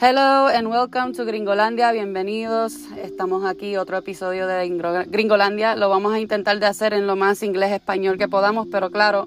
[0.00, 2.74] Hello and welcome to Gringolandia, bienvenidos.
[3.02, 4.68] Estamos aquí, otro episodio de
[5.08, 5.74] Gringolandia.
[5.74, 9.26] Lo vamos a intentar de hacer en lo más inglés español que podamos, pero claro,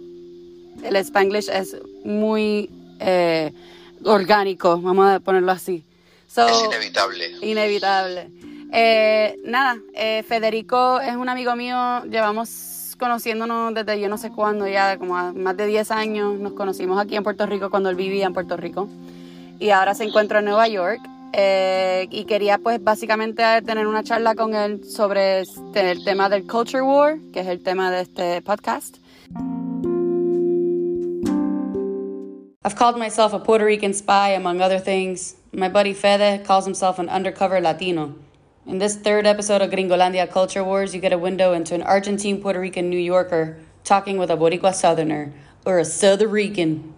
[0.81, 1.75] el spanglish es
[2.05, 2.69] muy
[3.01, 3.51] eh,
[4.05, 5.83] orgánico, vamos a ponerlo así.
[6.37, 7.31] es inevitable.
[7.41, 8.29] Inevitable.
[8.71, 14.69] Eh, nada, eh, Federico es un amigo mío, llevamos conociéndonos desde yo no sé cuándo,
[14.69, 16.39] ya como más de 10 años.
[16.39, 18.87] Nos conocimos aquí en Puerto Rico cuando él vivía en Puerto Rico
[19.61, 20.99] y ahora se encuentra en Nueva York.
[21.33, 26.45] Eh, y quería pues básicamente tener una charla con él sobre este, el tema del
[26.45, 28.97] Culture War, que es el tema de este podcast.
[32.65, 35.35] I've called myself a Puerto Rican spy, among other things.
[35.53, 38.13] My buddy Fede calls himself an undercover Latino.
[38.67, 42.41] In this third episode of Gringolandia Culture Wars, you get a window into an Argentine
[42.41, 45.33] Puerto Rican New Yorker talking with a Boricua Southerner,
[45.65, 46.93] or a Southern Rican.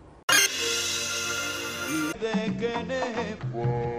[2.63, 3.92] Whoa.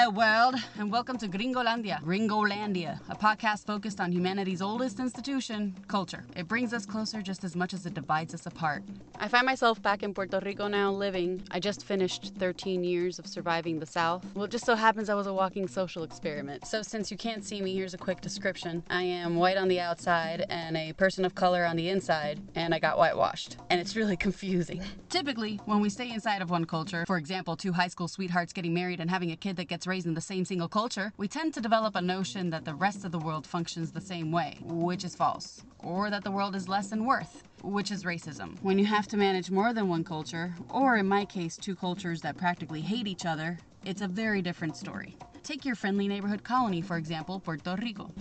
[0.00, 2.02] Hello, world, and welcome to Gringolandia.
[2.02, 6.24] Gringolandia, a podcast focused on humanity's oldest institution, culture.
[6.34, 8.82] It brings us closer just as much as it divides us apart.
[9.18, 11.42] I find myself back in Puerto Rico now living.
[11.50, 14.24] I just finished 13 years of surviving the South.
[14.34, 16.66] Well, it just so happens I was a walking social experiment.
[16.66, 19.80] So, since you can't see me, here's a quick description I am white on the
[19.80, 23.58] outside and a person of color on the inside, and I got whitewashed.
[23.68, 24.82] And it's really confusing.
[25.10, 28.72] Typically, when we stay inside of one culture, for example, two high school sweethearts getting
[28.72, 31.52] married and having a kid that gets raised in the same single culture, we tend
[31.52, 35.04] to develop a notion that the rest of the world functions the same way, which
[35.04, 38.56] is false, or that the world is less in worth, which is racism.
[38.62, 42.20] When you have to manage more than one culture, or in my case, two cultures
[42.20, 45.16] that practically hate each other, it's a very different story.
[45.42, 48.12] Take your friendly neighborhood colony, for example, Puerto Rico.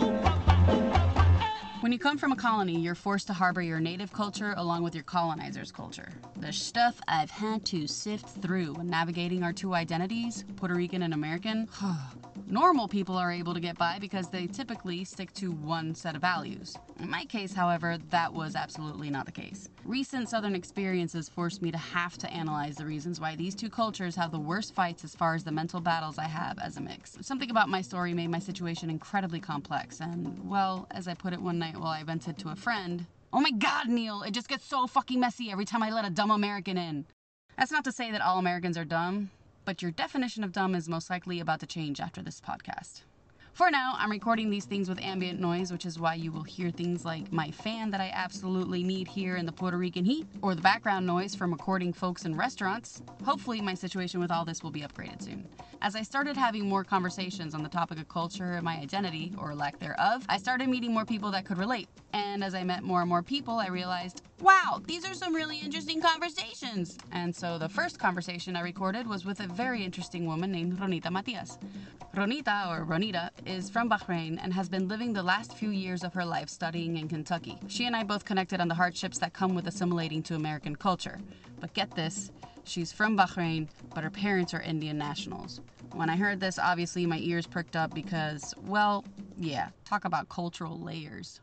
[1.81, 4.93] When you come from a colony, you're forced to harbor your native culture along with
[4.93, 6.11] your colonizer's culture.
[6.35, 11.13] The stuff I've had to sift through when navigating our two identities, Puerto Rican and
[11.13, 11.69] American,
[12.47, 16.21] normal people are able to get by because they typically stick to one set of
[16.21, 16.75] values.
[16.99, 19.69] In my case, however, that was absolutely not the case.
[19.85, 24.15] Recent Southern experiences forced me to have to analyze the reasons why these two cultures
[24.17, 27.17] have the worst fights as far as the mental battles I have as a mix.
[27.21, 31.41] Something about my story made my situation incredibly complex, and, well, as I put it
[31.41, 33.05] one night, while I vented to a friend.
[33.31, 36.09] Oh my god, Neil, it just gets so fucking messy every time I let a
[36.09, 37.05] dumb American in.
[37.57, 39.31] That's not to say that all Americans are dumb,
[39.65, 43.01] but your definition of dumb is most likely about to change after this podcast.
[43.53, 46.71] For now, I'm recording these things with ambient noise, which is why you will hear
[46.71, 50.55] things like my fan that I absolutely need here in the Puerto Rican heat, or
[50.55, 53.01] the background noise from recording folks in restaurants.
[53.25, 55.47] Hopefully, my situation with all this will be upgraded soon.
[55.81, 59.55] As I started having more conversations on the topic of culture and my identity, or
[59.55, 61.89] lack thereof, I started meeting more people that could relate.
[62.13, 65.57] And as I met more and more people, I realized, wow, these are some really
[65.57, 66.97] interesting conversations.
[67.11, 71.11] And so the first conversation I recorded was with a very interesting woman named Ronita
[71.11, 71.57] Matias.
[72.13, 76.13] Ronita, or Ronita, is from Bahrain and has been living the last few years of
[76.13, 77.57] her life studying in Kentucky.
[77.67, 81.19] She and I both connected on the hardships that come with assimilating to American culture.
[81.59, 82.31] But get this,
[82.63, 85.61] she's from Bahrain, but her parents are Indian nationals.
[85.93, 89.03] When I heard this, obviously my ears perked up because, well,
[89.39, 91.41] yeah, talk about cultural layers.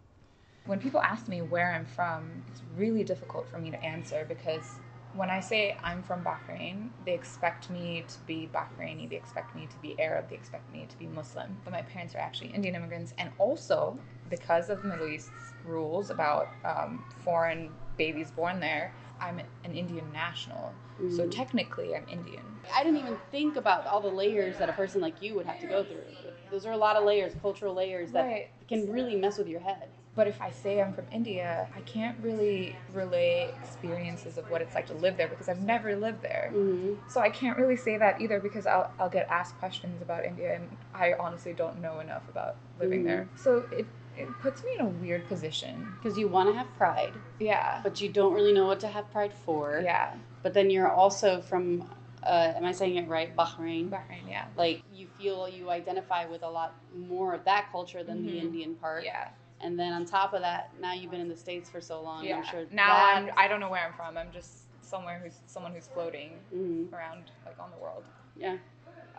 [0.67, 4.79] When people ask me where I'm from, it's really difficult for me to answer because
[5.17, 9.67] when I say I'm from Bahrain, they expect me to be Bahraini, they expect me
[9.67, 11.57] to be Arab, they expect me to be Muslim.
[11.65, 16.11] But my parents are actually Indian immigrants, and also because of the Middle East's rules
[16.11, 20.75] about um, foreign babies born there, I'm an Indian national.
[21.03, 21.17] Mm.
[21.17, 22.45] So technically, I'm Indian.
[22.75, 25.61] I didn't even think about all the layers that a person like you would have
[25.61, 26.03] to go through.
[26.51, 28.49] Those are a lot of layers, cultural layers that right.
[28.69, 29.89] can really mess with your head.
[30.17, 34.75] But if I say I'm from India, I can't really relay experiences of what it's
[34.75, 36.51] like to live there because I've never lived there.
[36.55, 36.95] Mm-hmm.
[37.11, 40.57] So I can't really say that either because I'll, I'll get asked questions about India
[40.57, 43.09] and I honestly don't know enough about living mm-hmm.
[43.09, 43.29] there.
[43.37, 45.87] So it, it puts me in a weird position.
[46.03, 47.13] Because you want to have pride.
[47.39, 47.81] Yeah.
[47.83, 49.83] But you don't really know what to have pride for.
[49.85, 50.15] Yeah.
[50.43, 51.91] But then you're also from
[52.23, 53.35] uh, am I saying it right?
[53.37, 53.89] Bahrain.
[53.89, 54.47] Bahrain, yeah.
[54.57, 58.27] Like you feel you identify with a lot more of that culture than mm-hmm.
[58.27, 59.05] the Indian part.
[59.05, 59.29] Yeah.
[59.61, 62.25] And then on top of that, now you've been in the states for so long.
[62.25, 62.39] Yeah.
[62.39, 63.31] I'm sure now I'm.
[63.37, 64.17] I don't know where I'm from.
[64.19, 66.95] I'm just somewhere who's someone who's floating mm-hmm.
[66.95, 68.05] around like on the world.
[68.37, 68.57] Yeah.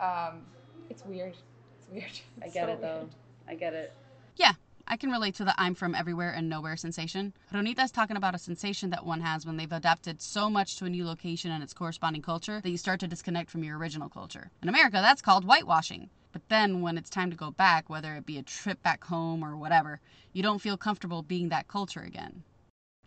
[0.00, 0.42] Um,
[0.90, 1.36] it's weird.
[1.78, 2.04] It's weird.
[2.42, 2.98] It's I get so it though.
[2.98, 3.14] Weird.
[3.48, 3.92] I get it.
[4.36, 4.52] Yeah.
[4.90, 7.34] I can relate to the I'm from everywhere and nowhere sensation.
[7.52, 10.86] Ronita is talking about a sensation that one has when they've adapted so much to
[10.86, 14.08] a new location and its corresponding culture that you start to disconnect from your original
[14.08, 14.50] culture.
[14.62, 16.08] In America, that's called whitewashing.
[16.38, 19.42] But then when it's time to go back, whether it be a trip back home
[19.42, 20.00] or whatever,
[20.32, 22.44] you don't feel comfortable being that culture again.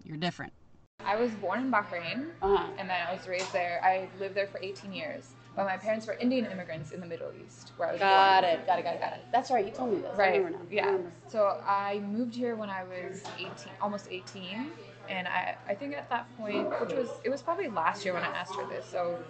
[0.03, 0.51] You're different.
[1.05, 2.65] I was born in Bahrain, uh-huh.
[2.77, 3.79] and then I was raised there.
[3.85, 5.29] I lived there for 18 years.
[5.55, 8.53] But my parents were Indian immigrants in the Middle East, where I was Got born.
[8.53, 8.67] it.
[8.67, 8.83] Got it.
[8.83, 8.99] Got it.
[9.01, 9.19] Got it.
[9.31, 9.65] That's right.
[9.65, 10.13] You told me this.
[10.13, 10.37] I Right.
[10.43, 10.65] remember now.
[10.69, 10.85] I Yeah.
[10.87, 11.11] remember.
[11.29, 14.71] So I moved here when I was 18, almost 18,
[15.07, 18.23] and I I think at that point, which was it was probably last year when
[18.23, 18.85] I asked her this.
[18.85, 19.23] So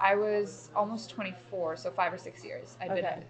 [0.00, 3.14] I was almost 24, so five or six years I'd been Okay.
[3.18, 3.24] in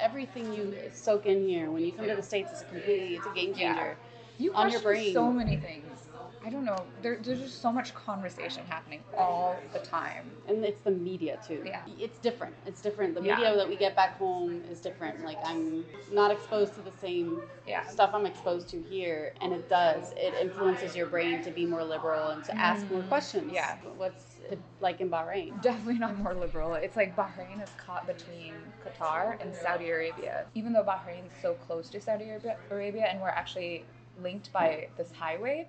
[0.00, 3.16] Everything you soak in here when you come to the states is completely.
[3.16, 3.74] It's a game Yeah.
[3.74, 3.96] changer.
[4.38, 5.12] You On your brain.
[5.12, 6.07] so many things.
[6.44, 6.84] I don't know.
[7.02, 10.30] There, there's just so much conversation happening all the time.
[10.46, 11.62] And it's the media too.
[11.66, 11.82] Yeah.
[11.98, 12.54] It's different.
[12.66, 13.14] It's different.
[13.14, 13.36] The Yeah.
[13.36, 15.24] media that we get back home is different.
[15.24, 17.84] Like I'm not exposed to the same Yeah.
[17.86, 20.12] stuff I'm exposed to here, and it does.
[20.16, 23.50] It influences your brain to be more liberal and to ask more questions.
[23.50, 23.54] Mm.
[23.54, 23.76] Yeah.
[23.96, 24.36] What's
[24.80, 25.60] like in Bahrain?
[25.60, 26.74] Definitely not more liberal.
[26.74, 28.54] It's like Bahrain is caught between
[28.86, 30.46] Qatar and Saudi Arabia.
[30.54, 32.30] Even though Bahrain's so close to Saudi
[32.70, 33.84] Arabia and we're actually
[34.22, 35.68] linked by this highway,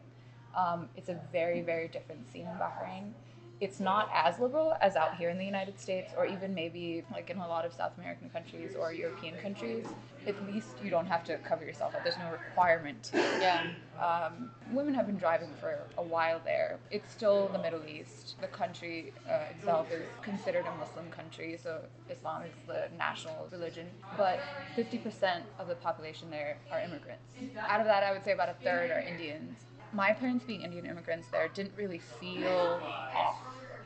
[0.55, 3.11] um, it's a very, very different scene in Bahrain.
[3.61, 7.29] It's not as liberal as out here in the United States, or even maybe like
[7.29, 9.85] in a lot of South American countries or European countries.
[10.25, 12.03] At least you don't have to cover yourself up.
[12.03, 13.11] There's no requirement.
[13.13, 13.67] Yeah.
[14.01, 16.79] Um, women have been driving for a while there.
[16.89, 18.35] It's still the Middle East.
[18.39, 23.87] The country uh, itself is considered a Muslim country, so Islam is the national religion.
[24.15, 24.39] But
[24.77, 27.33] 50% of the population there are immigrants.
[27.67, 29.57] Out of that, I would say about a third are Indians.
[29.93, 32.81] My parents, being Indian immigrants there, didn't really feel
[33.15, 33.39] off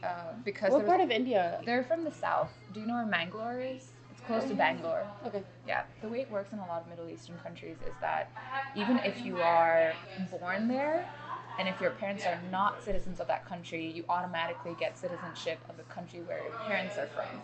[0.04, 1.62] uh, because What was- part of India?
[1.66, 2.52] they're from the south.
[2.74, 3.92] Do you know where Mangalore is?
[4.12, 5.08] It's close to Bangalore.
[5.26, 5.44] Okay.
[5.68, 8.30] Yeah, the way it works in a lot of Middle Eastern countries is that
[8.76, 9.94] even if you are
[10.40, 11.08] born there
[11.58, 15.78] and if your parents are not citizens of that country, you automatically get citizenship of
[15.78, 17.42] the country where your parents are from,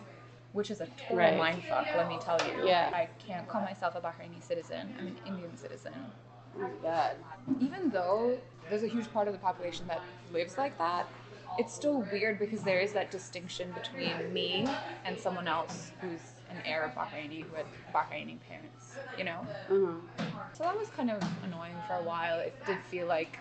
[0.52, 1.34] which is a total Right.
[1.34, 2.66] mindfuck, let me tell you.
[2.66, 2.90] Yeah.
[2.92, 5.94] I can't call myself a Bahraini citizen, I'm an Indian citizen.
[7.60, 8.38] Even though
[8.68, 10.00] there's a huge part of the population that
[10.32, 11.08] lives like that,
[11.58, 14.66] it's still weird because there is that distinction between me
[15.04, 16.20] and someone else who's
[16.50, 19.46] an Arab Bahraini who had Bahraini parents, you know?
[19.70, 19.92] Uh-huh.
[20.52, 22.38] So that was kind of annoying for a while.
[22.40, 23.38] It did feel like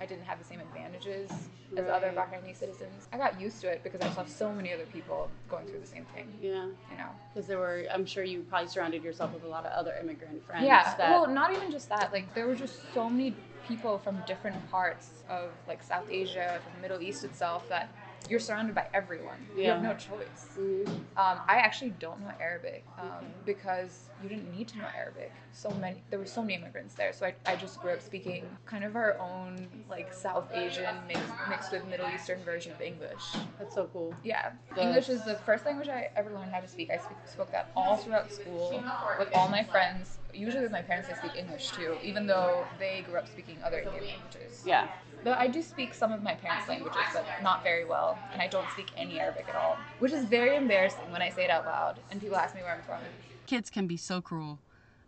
[0.00, 1.30] I didn't have the same advantages
[1.76, 2.16] as other Right.
[2.16, 3.08] Bahraini citizens.
[3.12, 5.86] I got used to it because I saw so many other people going through the
[5.86, 6.64] same thing, Yeah.
[6.90, 7.08] you know?
[7.34, 10.44] Because there were, I'm sure you probably surrounded yourself with a lot of other immigrant
[10.46, 10.64] friends.
[10.66, 10.94] Yeah.
[10.96, 12.12] That, Well, not even just that.
[12.12, 13.34] Like there were just so many
[13.66, 17.88] people from different parts of like South Asia, from the Middle East itself, that
[18.30, 19.46] you're surrounded by everyone.
[19.56, 20.56] You have no choice.
[20.58, 20.88] Mhm.
[20.88, 25.32] Um, I actually don't know Arabic um, because you didn't need to know Arabic.
[25.52, 27.12] So many, there were so many immigrants there.
[27.12, 31.22] So I, I just grew up speaking kind of our own like South Asian mixed,
[31.48, 33.22] mixed with Middle Eastern version of English.
[33.58, 34.14] That's so cool.
[34.22, 36.90] Yeah, The- English is the first language I ever learned how to speak.
[36.90, 38.82] I speak, spoke that all throughout school
[39.18, 40.18] with all my friends.
[40.32, 43.78] Usually with my parents, I speak English too, even though they grew up speaking other
[43.78, 44.62] Indian languages.
[44.66, 44.88] Yeah.
[45.24, 48.46] But I do speak some of my parents' languages, but not very well, and I
[48.46, 51.64] don't speak any Arabic at all, which is very embarrassing when I say it out
[51.64, 53.00] loud and people ask me where I'm from.
[53.46, 54.58] Kids can be so cruel.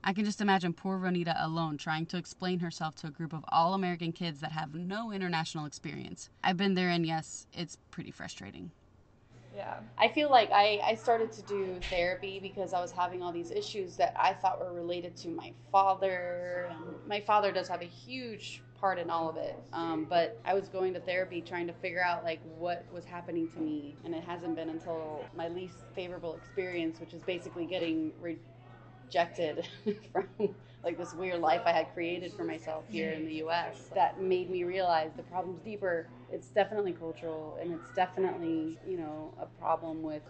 [0.04, 3.44] I can just imagine poor Ronita alone trying to explain herself to a group of
[3.48, 6.30] all American kids that have no international experience.
[6.44, 8.70] I've been there, and yes, it's pretty frustrating.
[9.56, 9.74] Yeah.
[9.98, 13.50] I feel like I, I started to do therapy because I was having all these
[13.50, 16.70] issues that I thought were related to my father.
[17.08, 19.58] My father does have a huge part in all of it.
[19.72, 23.48] Um, but I was going to therapy trying to figure out like what was happening
[23.50, 23.98] to me.
[24.04, 29.66] And it hasn't been until my least favorable experience, which is basically getting rejected
[30.12, 30.28] from
[30.84, 34.50] like this weird life I had created for myself here in the US that made
[34.50, 36.10] me realize the problem's deeper.
[36.28, 40.22] It's definitely cultural and it's definitely, you know, a problem with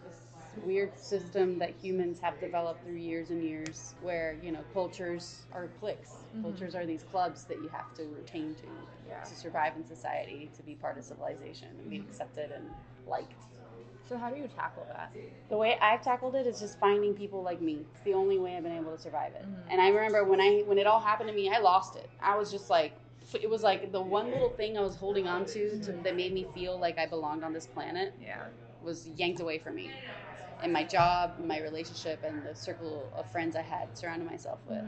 [0.64, 5.68] weird system that humans have developed through years and years where, you know, cultures are
[5.80, 6.24] cliques.
[6.34, 6.42] Mhm.
[6.42, 8.66] Cultures are these clubs that you have to retain to
[9.08, 9.22] Yeah.
[9.22, 12.68] to survive in society, to be part of civilization and be accepted and
[13.06, 13.34] liked.
[14.08, 15.12] So how do you tackle that?
[15.48, 17.86] The way I've tackled it is just finding people like me.
[17.94, 19.42] It's the only way I've been able to survive it.
[19.42, 19.72] Mhm.
[19.72, 22.08] And I remember when I when it all happened to me, I lost it.
[22.20, 22.92] I was just like
[23.40, 26.32] it was like the one little thing I was holding on to, to that made
[26.32, 28.46] me feel like I belonged on this planet Yeah.
[28.82, 29.90] was yanked away from me.
[30.62, 34.84] And my job, my relationship, and the circle of friends I had surrounded myself with.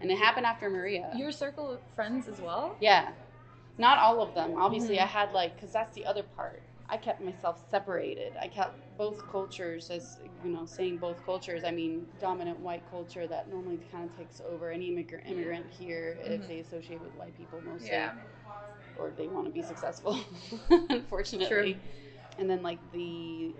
[0.00, 1.10] And it happened after Maria.
[1.16, 2.76] Your circle of friends as well?
[2.80, 3.08] Yeah.
[3.78, 4.54] Not all of them.
[4.56, 5.02] Obviously, Mhm.
[5.02, 6.62] I had like, because that's the other part.
[6.88, 8.36] I kept myself separated.
[8.40, 11.62] I kept both cultures, as you know, saying both cultures.
[11.64, 16.18] I mean, dominant white culture that normally kind of takes over any immigrant, immigrant here
[16.22, 16.48] if Mhm.
[16.48, 18.12] they associate with white people mostly, Yeah.
[18.96, 20.18] or they want to be successful,
[20.90, 21.74] unfortunately.
[21.74, 21.80] True.
[22.38, 23.54] And then like the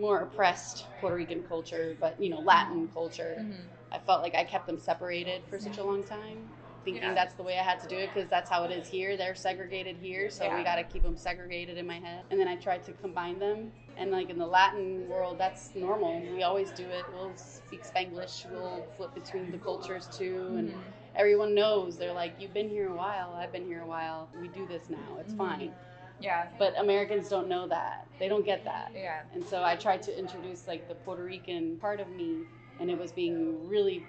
[0.00, 3.36] more oppressed Puerto Rican culture, but you know, Latin culture.
[3.38, 3.54] Mhm.
[3.92, 6.48] I felt like I kept them separated for such a long time.
[6.82, 7.12] thinking Yeah.
[7.12, 9.14] that's the way I had to do it because that's how it is here.
[9.14, 10.56] They're segregated here, so Yeah.
[10.56, 12.24] we got to keep them segregated in my head.
[12.30, 13.70] And then I tried to combine them.
[13.98, 16.20] And like in the Latin world, that's normal.
[16.20, 17.04] We always do it.
[17.12, 18.46] We'll speak Spanglish.
[18.50, 20.80] We'll flip between the cultures too, and Mhm.
[21.16, 21.98] everyone knows.
[21.98, 23.34] They're like, "You've been here a while.
[23.34, 24.30] I've been here a while.
[24.40, 25.18] We do this now.
[25.20, 25.36] It's Mhm.
[25.36, 25.74] fine."
[26.20, 26.46] Yeah.
[26.58, 28.06] But Americans don't know that.
[28.18, 28.92] They don't get that.
[28.94, 29.22] Yeah.
[29.34, 32.42] And so I tried to introduce like the Puerto Rican part of me,
[32.78, 34.04] and it was being really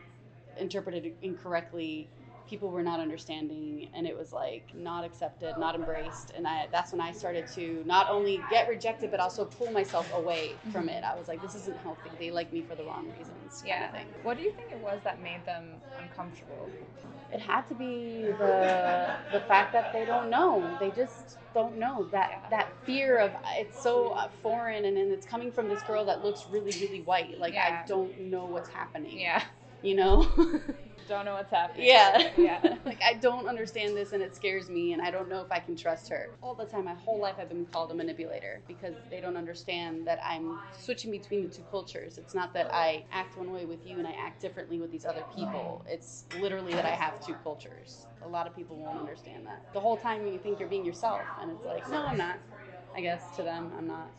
[0.58, 2.10] interpreted incorrectly.
[2.48, 6.32] People were not understanding, and it was like not accepted, not embraced.
[6.36, 10.12] And I, that's when I started to not only get rejected, but also pull myself
[10.14, 10.90] away from mm-hmm.
[10.90, 11.04] it.
[11.04, 12.10] I was like, this isn't healthy.
[12.20, 13.62] They like me for the wrong reasons.
[13.62, 14.02] kind Yeah.
[14.02, 14.26] of.
[14.26, 15.70] What do you think it was that made them
[16.02, 16.70] uncomfortable?
[17.34, 20.78] It had to be the the fact that they don't know.
[20.82, 22.50] They just don't know that Yeah.
[22.50, 26.46] that fear of it's so foreign, and, and it's coming from this girl that looks
[26.50, 27.40] really really white.
[27.40, 27.84] Like Yeah.
[27.84, 29.20] I don't know what's happening.
[29.20, 29.44] Yeah.
[29.82, 30.28] You know.
[31.12, 31.88] Don't know what's happening.
[31.88, 32.30] yeah.
[32.38, 32.60] Yeah.
[32.86, 35.60] like I don't understand this, and it scares me, and I don't know if I
[35.60, 36.30] can trust her.
[36.42, 40.08] All the time, my whole life, I've been called a manipulator because they don't understand
[40.08, 42.18] that I'm switching between the two cultures.
[42.18, 45.04] It's not that I act one way with you and I act differently with these
[45.04, 45.84] other people.
[45.86, 48.06] It's literally that I have two cultures.
[48.24, 49.66] A lot of people won't understand that.
[49.74, 52.38] The whole time you think you're being yourself, and it's like, no, I'm not.
[52.96, 54.10] I guess to them, I'm not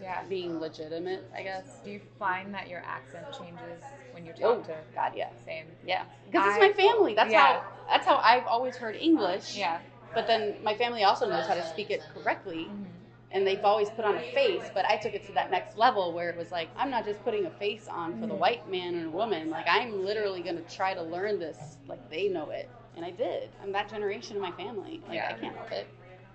[0.00, 0.22] Yeah.
[0.28, 1.28] being legitimate.
[1.34, 1.80] I guess.
[1.84, 5.66] Do you find that your accent changes when you Oh talk to God, yeah, same?
[5.84, 6.04] yeah.
[6.30, 7.14] Because it's my family.
[7.14, 7.40] That's yeah.
[7.60, 7.64] how.
[7.90, 9.56] That's how I've always heard English.
[9.56, 9.78] Yeah.
[10.14, 12.86] But then my family also knows how to speak it correctly, Mhm.
[13.30, 14.70] and they've always put on a face.
[14.74, 17.22] But I took it to that next level where it was like, I'm not just
[17.24, 18.38] putting a face on for the Mhm.
[18.38, 19.50] white man or woman.
[19.50, 22.68] Like, I'm literally going to try to learn this like they know it.
[22.96, 23.50] And I did.
[23.62, 25.02] I'm that generation of my family.
[25.06, 25.28] Like, Yeah.
[25.28, 25.86] I can't help it.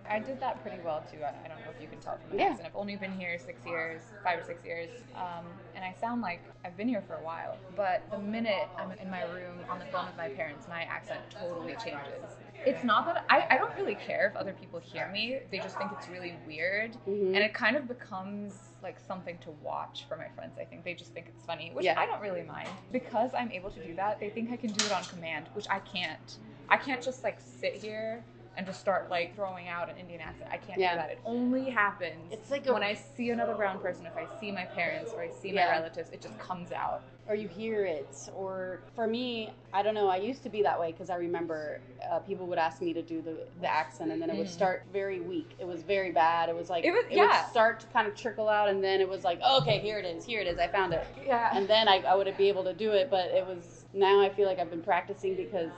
[0.09, 1.19] I did that pretty well too.
[1.23, 2.49] I, I don't know if you can tell from my Yeah.
[2.51, 2.67] accent.
[2.67, 5.45] I've only been here six years, five or six years, um,
[5.75, 7.57] and I sound like I've been here for a while.
[7.75, 11.21] But the minute I'm in my room on the phone with my parents, my accent
[11.29, 12.23] totally changes.
[12.65, 15.39] It's not that I, I don't really care if other people hear me.
[15.51, 17.35] They just think it's really weird, Mhm.
[17.35, 20.57] and it kind of becomes like something to watch for my friends.
[20.59, 21.99] I think they just think it's funny, which Yeah.
[21.99, 24.19] I don't really mind because I'm able to do that.
[24.19, 26.37] They think I can do it on command, which I can't.
[26.69, 28.23] I can't just like sit here
[28.55, 30.49] and just start like throwing out an Indian accent.
[30.51, 30.91] I can't Yeah.
[30.93, 31.09] do that.
[31.11, 34.51] It only happens It's like a- when I see another brown person, if I see
[34.51, 35.71] my parents or I see my Yeah.
[35.71, 37.01] relatives, it just comes out.
[37.25, 40.77] or you hear it or for me i don't know i used to be that
[40.77, 41.79] way because i remember
[42.11, 44.49] uh, people would ask me to do the, the accent and then it would Mhm.
[44.49, 47.45] start very weak it was very bad it was like It was- would yeah.
[47.45, 50.25] start to kind of trickle out and then it was like okay here it is
[50.25, 51.55] here it is i found it Yeah.
[51.55, 54.27] and then I, I would be able to do it but it was now i
[54.27, 55.71] feel like i've been practicing because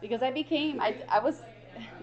[0.00, 1.42] because i became i, I was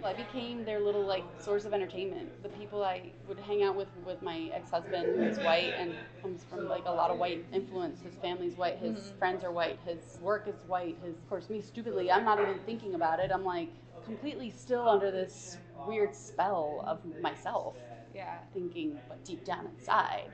[0.04, 2.42] I became their little like source of entertainment.
[2.44, 6.68] The people I would hang out with with my ex-husband who's white and comes from
[6.68, 8.02] like a lot of white influence.
[8.02, 9.18] His family's white, his Mhm.
[9.20, 11.00] friends are white, his work is white.
[11.02, 13.32] His of course me stupidly, I'm not even thinking about it.
[13.32, 13.74] I'm like
[14.04, 17.76] completely still under this weird spell of myself,
[18.14, 18.40] yeah.
[18.54, 20.32] thinking but deep down inside,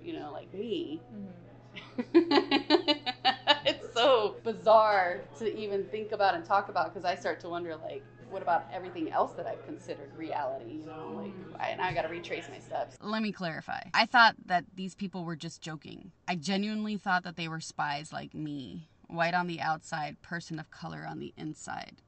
[0.00, 1.32] you know, like me, Mhm.
[3.64, 7.76] it's so bizarre to even think about and talk about because I start to wonder
[7.76, 11.92] like what about everything else that I've considered reality you know like I, now I
[11.94, 13.80] got to retrace my steps Let me clarify.
[13.94, 16.12] I thought that these people were just joking.
[16.26, 20.70] I genuinely thought that they were spies like me, white on the outside, person of
[20.70, 22.02] color on the inside.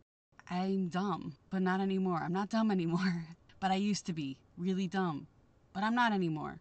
[0.49, 2.21] I'm dumb, but not anymore.
[2.25, 3.25] I'm not dumb anymore.
[3.61, 5.27] But I used to be really dumb.
[5.75, 6.61] But I'm not anymore.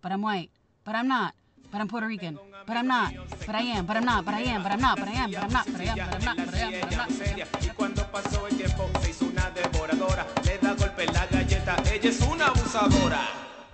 [0.00, 0.50] But I'm white.
[0.84, 1.34] But I'm not.
[1.70, 2.38] But I'm Puerto Rican.
[2.66, 3.12] But I'm not.
[3.46, 3.86] But I am.
[3.86, 4.24] But I'm not.
[4.24, 4.62] But I am.
[4.62, 4.98] But I'm not.
[4.98, 5.30] But I am.
[5.30, 5.66] But I'm not.
[5.66, 5.96] But I am.
[5.98, 6.36] But I'm not.
[6.36, 6.72] But I am.
[6.72, 7.08] But I'm not.
[7.08, 7.48] But I am.
[7.62, 12.08] Y cuando pasó el tiempo se hizo una devoradora, le da golpe la galleta, ella
[12.08, 13.26] es una abusadora.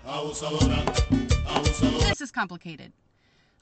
[0.06, 0.84] Abusadora,
[1.46, 2.08] abusadora.
[2.08, 2.92] This is complicated.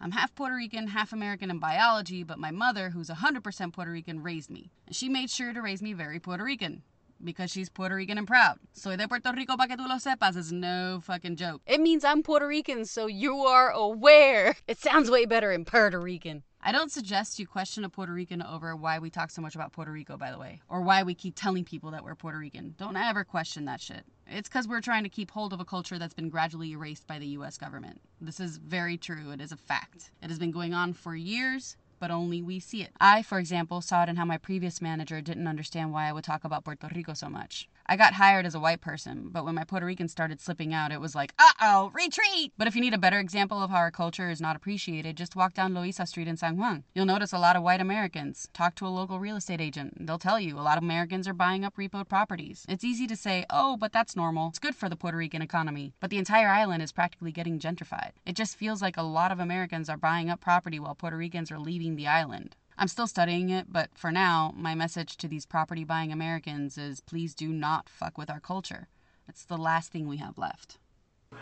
[0.01, 4.23] I'm half Puerto Rican, half American in biology, but my mother, who's 100% Puerto Rican,
[4.23, 4.71] raised me.
[4.87, 6.83] And she made sure to raise me very Puerto Rican.
[7.23, 8.59] Because she's Puerto Rican and proud.
[8.73, 11.61] Soy de Puerto Rico pa que tú lo sepas is no fucking joke.
[11.67, 16.01] it means I'm Puerto Rican so you are aware it sounds way better in Puerto
[16.01, 19.55] Rican I don't suggest you question a Puerto Rican over why we talk so much
[19.55, 22.37] about Puerto Rico, by the way, or why we keep telling people that we're Puerto
[22.39, 22.75] Rican.
[22.77, 24.05] Don't ever question that shit.
[24.27, 27.19] It's because we're trying to keep hold of a culture that's been gradually erased by
[27.19, 27.99] the US government.
[28.21, 29.31] This is very true.
[29.31, 30.11] It is a fact.
[30.23, 32.91] It has been going on for years, but only we see it.
[32.99, 36.25] I, for example, saw it in how my previous manager didn't understand why I would
[36.25, 37.69] talk about Puerto Rico so much.
[37.91, 40.93] I got hired as a white person, but when my Puerto Rican started slipping out,
[40.93, 42.53] it was like, uh oh, retreat!
[42.57, 45.35] But if you need a better example of how our culture is not appreciated, just
[45.35, 46.85] walk down Loiza Street in San Juan.
[46.95, 48.49] You'll notice a lot of white Americans.
[48.55, 50.07] Talk to a local real estate agent.
[50.07, 52.65] They'll tell you a lot of Americans are buying up repoed properties.
[52.69, 54.51] It's easy to say, oh, but that's normal.
[54.51, 55.93] It's good for the Puerto Rican economy.
[55.99, 58.13] But the entire island is practically getting gentrified.
[58.25, 61.51] It just feels like a lot of Americans are buying up property while Puerto Ricans
[61.51, 62.55] are leaving the island.
[62.81, 67.03] I'm still studying it, but for now, my message to these property buying Americans is
[67.03, 68.89] please do not fuck with our culture.
[69.29, 70.79] It's the last thing we have left.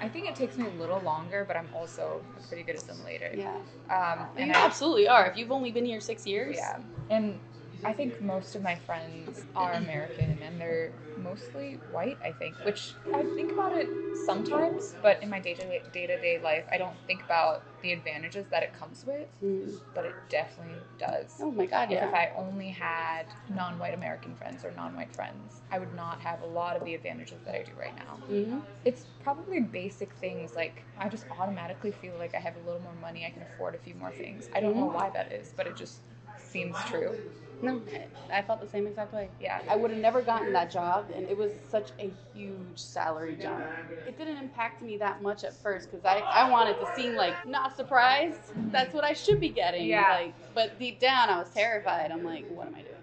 [0.01, 3.37] I think it takes me a little longer, but I'm also a pretty good assimilator.
[3.37, 3.55] Yeah.
[3.89, 5.31] Um, and you I, absolutely are.
[5.31, 6.57] If you've only been here six years.
[6.57, 6.81] yeah.
[7.09, 7.39] And
[7.85, 12.95] I think most of my friends are American and they're mostly white, I think, which
[13.15, 13.89] I think about it
[14.27, 18.63] sometimes, but in my day to day life, I don't think about the advantages that
[18.63, 19.79] it comes with, Mm.
[19.95, 21.37] but it definitely does.
[21.41, 22.09] Oh my god, yeah.
[22.09, 22.15] If.
[22.15, 26.43] I only had non white American friends or non white friends, I would not have
[26.43, 28.19] a lot of the advantages that I do right now.
[28.29, 28.63] Mhm.
[28.85, 32.95] It's probably basic things like I just automatically feel like I have a little more
[32.95, 34.49] money, I can afford a few more things.
[34.53, 36.01] I don't know why that is, but it just
[36.37, 37.17] seems true.
[37.61, 37.81] No,
[38.33, 39.31] I felt the same exact way.
[39.41, 39.61] Yeah.
[39.69, 43.65] I would have never gotten that job, and it was such a huge salary jump.
[44.07, 47.35] It didn't impact me that much at first because I, I wanted to seem like
[47.47, 48.41] not surprised.
[48.71, 49.87] That's what I should be getting.
[49.87, 50.09] Yeah.
[50.21, 52.11] Like, but deep down, I was terrified.
[52.11, 52.98] I'm like, what am I doing?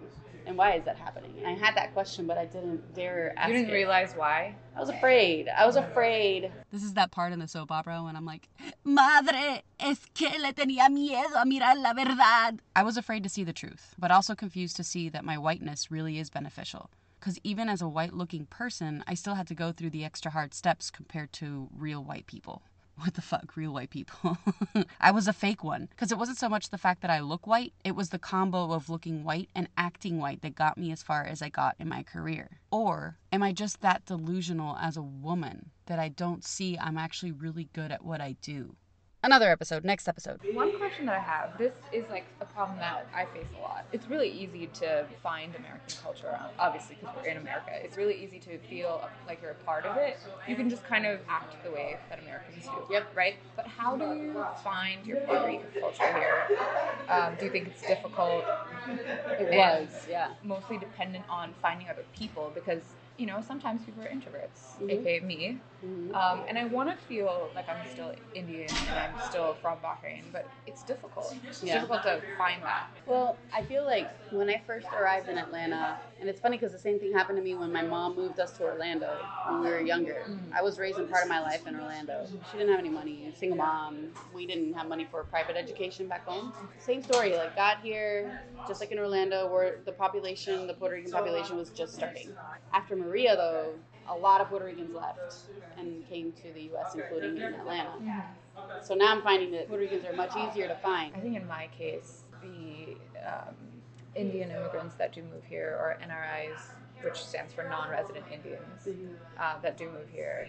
[0.55, 1.33] And why is that happening?
[1.37, 3.49] And I had that question, but I didn't dare ask.
[3.49, 3.73] You didn't it.
[3.73, 4.55] realize why?
[4.73, 5.49] I was afraid.
[5.49, 6.49] I was afraid.
[6.71, 8.47] This is that part in the soap opera when I'm like,
[8.85, 12.59] Madre, es que le tenía miedo a mirar la verdad.
[12.73, 15.91] I was afraid to see the truth, but also confused to see that my whiteness
[15.91, 16.89] really is beneficial.
[17.19, 20.31] Because even as a white looking person, I still had to go through the extra
[20.31, 22.61] hard steps compared to real white people.
[22.97, 24.37] What the fuck, real white people?
[25.01, 25.87] I was a fake one.
[25.87, 28.71] Because it wasn't so much the fact that I look white, it was the combo
[28.71, 31.89] of looking white and acting white that got me as far as I got in
[31.89, 32.61] my career.
[32.71, 37.31] Or am I just that delusional as a woman that I don't see I'm actually
[37.33, 38.75] really good at what I do?
[39.25, 40.39] Another episode, next episode.
[40.53, 43.83] One question that I have this is like a problem that I face a lot.
[43.91, 47.71] It's really easy to find American culture around, obviously, because we're in America.
[47.73, 50.19] It's really easy to feel like you're a part of it.
[50.47, 52.93] You can just kind of act the way that Americans do.
[52.93, 53.15] Yep.
[53.15, 53.37] Right?
[53.55, 56.59] But how do you find your Puerto Rican culture here?
[57.09, 58.43] Um, do you think it's difficult?
[59.39, 60.33] It And was, yeah.
[60.43, 62.83] Mostly dependent on finding other people because.
[63.17, 64.89] You know, sometimes people are introverts, Mhm.
[64.91, 65.57] aka me.
[66.13, 70.31] Um, and I want to feel like I'm still Indian and I'm still from Bahrain,
[70.31, 71.35] but it's difficult.
[71.49, 71.75] It's Yeah.
[71.75, 72.87] difficult to find that.
[73.05, 76.79] Well, I feel like when I first arrived in Atlanta, and it's funny because the
[76.79, 79.09] same thing happened to me when my mom moved us to Orlando
[79.47, 80.31] when we were younger.
[80.55, 82.25] I was raising part of my life in Orlando.
[82.49, 84.07] She didn't have any money, single mom.
[84.33, 86.53] We didn't have money for private education back home.
[86.79, 91.11] Same story, like got here, just like in Orlando, where the population, the Puerto Rican
[91.11, 92.31] population was just starting.
[92.73, 93.73] After Maria, though,
[94.09, 95.35] a lot of Puerto Ricans left
[95.77, 97.91] and came to the U.S., including in Atlanta.
[98.83, 101.13] So now I'm finding that Puerto Ricans are much easier to find.
[101.15, 103.55] I think in my case, the um,
[104.15, 106.59] Indian immigrants that do move here, or NRIs,
[107.03, 108.87] which stands for non-resident Indians,
[109.39, 110.47] uh, that do move here,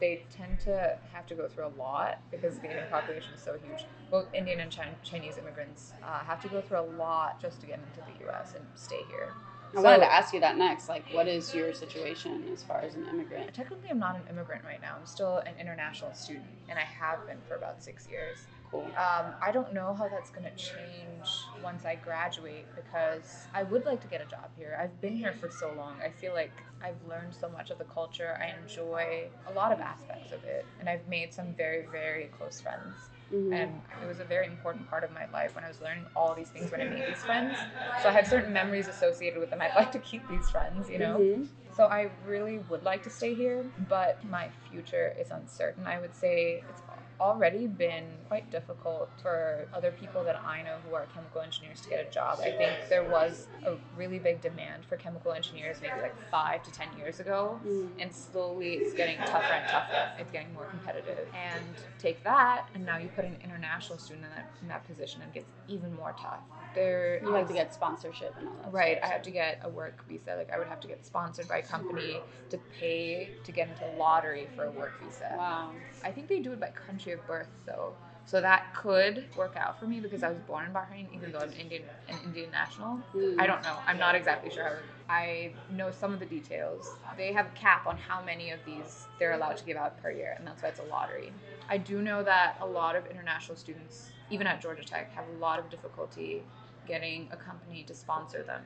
[0.00, 3.54] they tend to have to go through a lot because the Indian population is so
[3.66, 3.84] huge.
[4.10, 7.66] Both Indian and Chin- Chinese immigrants uh, have to go through a lot just to
[7.66, 8.54] get into the U.S.
[8.54, 9.32] and stay here.
[9.76, 10.88] I wanted to ask you that next.
[10.88, 13.52] Like, what is your situation as far as an immigrant?
[13.54, 14.96] Technically, I'm not an immigrant right now.
[14.98, 18.38] I'm still an international student, and I have been for about six years.
[18.70, 18.84] Cool.
[18.96, 21.28] Um, I don't know how that's going to change
[21.62, 24.78] once I graduate because I would like to get a job here.
[24.80, 25.96] I've been here for so long.
[26.04, 26.52] I feel like
[26.82, 28.38] I've learned so much of the culture.
[28.40, 32.60] I enjoy a lot of aspects of it, and I've made some very, very close
[32.60, 32.94] friends.
[33.32, 33.52] Mhm.
[33.52, 36.34] And it was a very important part of my life when I was learning all
[36.34, 37.56] these things when I made these friends.
[38.02, 39.60] So I have certain memories associated with them.
[39.60, 41.18] I'd like to keep these friends, you know?
[41.18, 41.48] Mhm.
[41.70, 45.86] So I really would like to stay here, but my future is uncertain.
[45.86, 46.80] I would say it's
[47.20, 51.88] already been quite difficult for other people that I know who are chemical engineers to
[51.90, 52.38] get a job.
[52.40, 56.72] I think there was a really big demand for chemical engineers maybe like five to
[56.72, 57.90] ten years ago, Mm.
[58.00, 60.10] and slowly it's getting tougher and tougher.
[60.18, 61.28] It's getting more competitive.
[61.34, 61.64] And
[61.98, 65.30] take that, and now you put an international student in that, in that position, and
[65.30, 66.40] it gets even more tough.
[66.74, 68.72] There You have is- to get sponsorship and all that.
[68.72, 70.36] Right, I have to get a work visa.
[70.36, 73.86] Like I would have to get sponsored by a company to pay to get into
[73.98, 75.34] lottery for a work visa.
[75.36, 75.72] Wow.
[76.04, 77.94] I think they do it by country of birth though.
[78.26, 81.38] So that could work out for me because I was born in Bahrain, even though
[81.38, 83.00] I'm Indian, an Indian national.
[83.38, 83.76] I don't know.
[83.86, 84.80] I'm not exactly sure.
[85.08, 86.90] I know some of the details.
[87.16, 90.10] They have a cap on how many of these they're allowed to give out per
[90.10, 91.32] year, and that's why it's a lottery.
[91.70, 95.38] I do know that a lot of international students, even at Georgia Tech, have a
[95.38, 96.42] lot of difficulty
[96.86, 98.62] getting a company to sponsor them.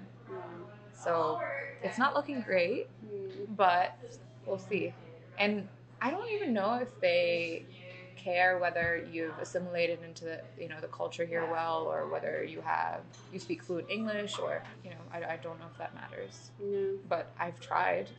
[0.92, 1.40] So
[1.84, 2.88] it's not looking great,
[3.50, 3.96] but
[4.44, 4.92] we'll see.
[5.38, 5.68] And
[6.02, 7.64] I don't even know if they
[8.16, 12.60] care whether you've assimilated into the you know the culture here well or whether you
[12.60, 13.00] have
[13.32, 16.50] you speak fluent English or you know I, I don't know if that matters.
[16.60, 16.98] Yeah.
[17.08, 18.10] But I've tried.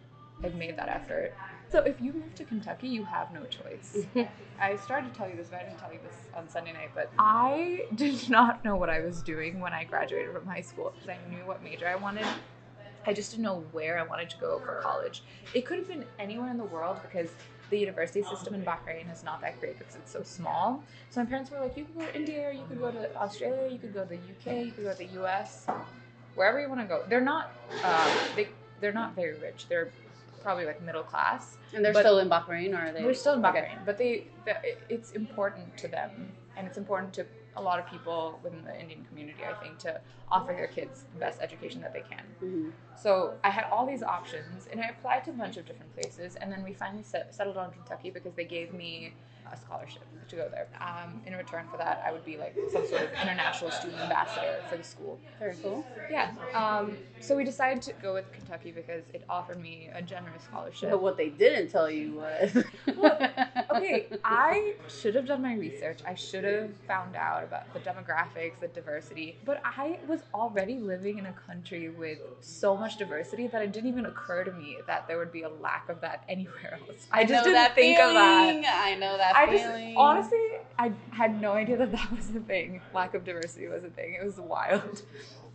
[0.43, 1.33] I've made that effort.
[1.69, 4.05] So if you move to Kentucky, you have no choice.
[4.59, 6.91] I started to tell you this, but I didn't tell you this on Sunday night.
[6.93, 10.93] But I did not know what I was doing when I graduated from high school.
[10.95, 12.25] Because I knew what major I wanted.
[13.05, 15.23] I just didn't know where I wanted to go for college.
[15.53, 17.29] It could have been anywhere in the world because
[17.73, 20.83] the university system in Bahrain is not that great because it's so small.
[21.09, 23.67] So my parents were like, you could go to India, you could go to Australia,
[23.71, 25.65] you could go to the UK, you could go to the US,
[26.36, 27.03] wherever you want to go.
[27.09, 27.51] They're not,
[27.83, 28.47] uh, they,
[28.79, 29.65] they're not very rich.
[29.69, 29.91] They're
[30.43, 31.57] probably like middle class.
[31.73, 33.01] And they're still in Bahrain, or are they?
[33.01, 33.77] They're still in Bahrain, Okay.
[33.88, 34.55] but they, they
[34.89, 36.12] it's important to them,
[36.55, 39.39] and it's important to a lot of people within the Indian community.
[39.47, 39.99] I think to
[40.31, 42.25] offer their kids the best education that they can.
[42.41, 42.71] Mhm.
[42.95, 46.35] So I had all these options, and I applied to a bunch of different places,
[46.35, 49.13] and then we finally set, settled on Kentucky because they gave me
[49.51, 50.67] a scholarship to go there.
[50.79, 54.55] Um, in return for that, I would be like some sort of international student ambassador
[54.69, 55.19] for the school.
[55.39, 55.85] Very cool.
[56.09, 56.31] Yeah.
[56.53, 60.89] Um, so we decided to go with Kentucky because it offered me a generous scholarship.
[60.89, 62.63] But what they didn't tell you was.
[63.75, 65.99] okay, I should have done my research.
[66.05, 69.38] I should have found out about the demographics, the diversity.
[69.45, 73.89] But I was already living in a country with so much diversity that it didn't
[73.89, 77.08] even occur to me that there would be a lack of that anywhere else.
[77.12, 78.47] I just know didn't that think of that.
[78.47, 78.65] feeling.
[78.67, 79.95] I know that I just feeling.
[79.97, 80.39] honestly,
[80.79, 82.82] I had no idea that that was a thing.
[82.93, 84.17] Lack of diversity was a thing.
[84.19, 85.01] It was wild.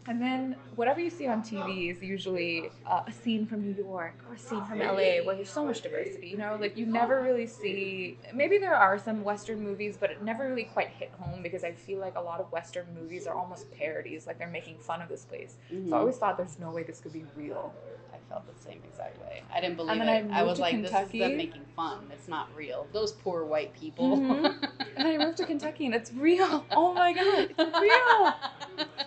[0.09, 4.15] And then whatever you see on TV is usually uh, a scene from New York
[4.27, 6.29] or a scene from LA where there's so much diversity.
[6.29, 8.17] You know, like you never really see.
[8.33, 11.73] Maybe there are some Western movies, but it never really quite hit home because I
[11.73, 14.27] feel like a lot of Western movies are almost parodies.
[14.27, 15.59] Like they're making fun of this place.
[15.71, 15.91] Mhm.
[15.91, 17.75] So I always thought there's no way this could be real.
[18.11, 19.43] I felt the same exact way.
[19.55, 20.33] I didn't believe then it.
[20.33, 21.19] I I, was to like, this is Kentucky.
[21.19, 22.11] them making fun.
[22.15, 22.87] It's not real.
[22.93, 24.17] Those poor white people.
[24.17, 24.69] Mhm.
[24.97, 26.65] And then I moved to Kentucky and it's real.
[26.73, 28.87] Oh my god, it's real.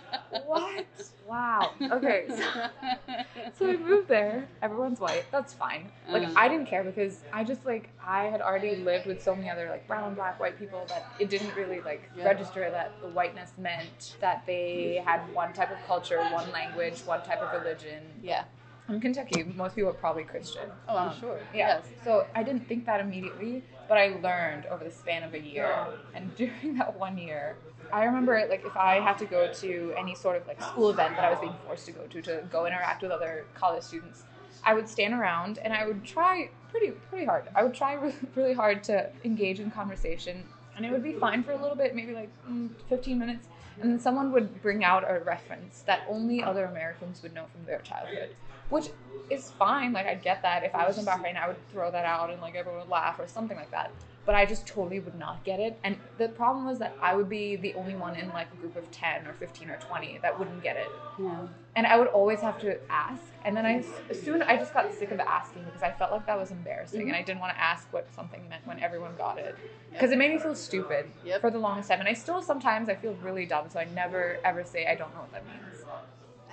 [0.46, 0.84] What?
[1.28, 1.70] Wow.
[1.80, 2.26] Okay.
[2.28, 2.44] So,
[3.58, 4.46] so I moved there.
[4.60, 5.24] Everyone's white.
[5.30, 5.88] That's fine.
[6.10, 6.28] Like.
[6.36, 9.68] I didn't care because I just like I had already lived with so many other
[9.70, 12.24] like brown, black, white people that it didn't really like Yeah.
[12.24, 17.22] register that the whiteness meant that they had one type of culture, one language, one
[17.22, 18.02] type of religion.
[18.22, 18.44] yeah.
[18.88, 20.68] In Kentucky, most people are probably Christian.
[20.88, 21.38] Oh, I'm Um, sure.
[21.54, 21.68] Yeah.
[21.76, 21.86] Yes.
[22.04, 25.86] So I didn't think that immediately, but I learned over the span of a year.
[26.14, 27.56] And during that one year,
[27.92, 31.14] I remember like if I had to go to any sort of like school event
[31.16, 34.24] that I was being forced to go to to go interact with other college students,
[34.64, 37.44] I would stand around and I would try pretty pretty hard.
[37.54, 40.42] I would try really, really hard to engage in conversation,
[40.76, 43.48] and it would be fine for a little bit, maybe like mm, 15 minutes,
[43.80, 47.64] and then someone would bring out a reference that only other Americans would know from
[47.66, 48.30] their childhood,
[48.70, 48.86] which
[49.28, 49.92] is fine.
[49.92, 50.64] Like I get that.
[50.64, 53.18] If I was in Bahrain, I would throw that out and like everyone would laugh
[53.18, 53.90] or something like that.
[54.24, 55.78] But I just totally would not get it.
[55.82, 58.76] And the problem was that I would be the only one in like a group
[58.76, 60.90] of 10 or 15 or 20 that wouldn't get it.
[61.18, 61.46] Yeah.
[61.74, 63.22] And I would always have to ask.
[63.44, 66.38] And then I soon I just got sick of asking because I felt like that
[66.38, 67.18] was embarrassing and mm-hmm.
[67.18, 69.56] I didn't want to ask what something meant when everyone got it.
[69.90, 71.40] Because it made me feel stupid Yep.
[71.40, 72.00] for the longest time.
[72.00, 75.12] And I still sometimes I feel really dumb, so I never ever say I don't
[75.14, 75.84] know what that means.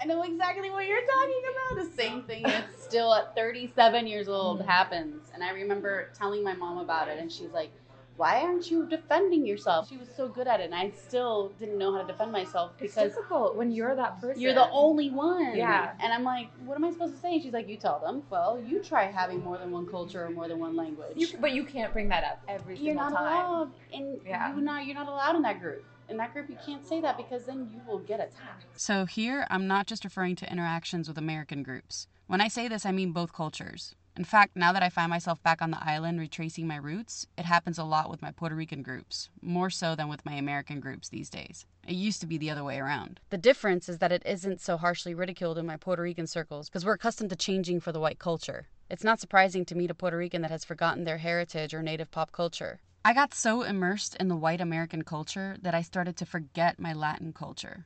[0.02, 1.86] I know exactly what you're talking about.
[1.90, 5.30] The same thing that's still at 37 years old happens.
[5.34, 7.72] And I remember telling my mom about it, and she's like,
[8.16, 9.90] Why aren't you defending yourself?
[9.90, 12.72] She was so good at it, and I still didn't know how to defend myself
[12.80, 14.42] because It's difficult when you're that person.
[14.42, 15.56] you're the only one.
[15.56, 15.94] Yeah.
[16.00, 17.34] And I'm like, What am I supposed to say?
[17.34, 18.24] And she's like, You tell them.
[18.30, 21.14] Well, you try having more than one culture or more than one language.
[21.18, 23.26] You, but you can't bring that up every you're single not time.
[23.46, 24.56] allowed and Yeah.
[24.56, 27.18] you not you're not allowed in that group in that group you can't say that
[27.18, 31.18] because then you will get attacked So here, I'm not just referring to interactions with
[31.18, 32.08] American groups.
[32.28, 33.96] When I say this, I mean both cultures.
[34.20, 37.46] In fact, now that I find myself back on the island retracing my roots, it
[37.46, 41.08] happens a lot with my Puerto Rican groups, more so than with my American groups
[41.08, 41.66] these days.
[41.88, 43.22] It used to be the other way around.
[43.30, 46.86] The difference is that it isn't so harshly ridiculed in my Puerto Rican circles because
[46.86, 48.68] we're accustomed to changing for the white culture.
[48.90, 52.12] It's not surprising to meet a Puerto Rican that has forgotten their heritage or native
[52.12, 52.82] pop culture.
[53.04, 56.92] I got so immersed in the white American culture that I started to forget my
[56.92, 57.86] Latin culture.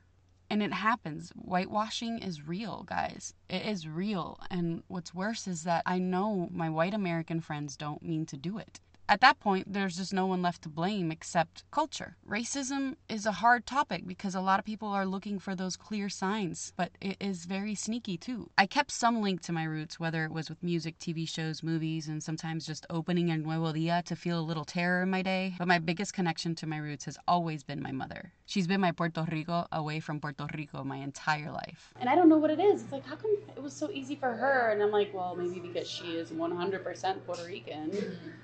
[0.50, 1.30] And it happens.
[1.36, 3.32] Whitewashing is real, guys.
[3.48, 4.38] It is real.
[4.50, 8.58] And what's worse is that I know my white American friends don't mean to do
[8.58, 8.80] it.
[9.06, 12.16] At that point, there's just no one left to blame except culture.
[12.26, 16.08] Racism is a hard topic because a lot of people are looking for those clear
[16.08, 18.48] signs, but it is very sneaky too.
[18.56, 22.08] I kept some link to my roots, whether it was with music, TV shows, movies,
[22.08, 25.54] and sometimes just opening a Nuevo Dia to feel a little terror in my day.
[25.58, 28.32] But my biggest connection to my roots has always been my mother.
[28.46, 31.92] She's been my Puerto Rico away from Puerto Rico my entire life.
[32.00, 34.16] and i don't know what it is it's like how come it was so easy
[34.16, 37.90] for her and i'm like well maybe because she is 100% puerto rican